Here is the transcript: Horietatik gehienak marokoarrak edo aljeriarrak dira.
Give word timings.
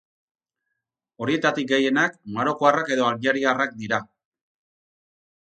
Horietatik 1.25 1.69
gehienak 1.73 2.17
marokoarrak 2.39 2.91
edo 2.97 3.07
aljeriarrak 3.11 3.79
dira. 3.83 4.01